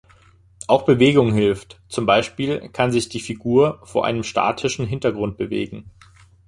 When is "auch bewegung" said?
0.67-1.31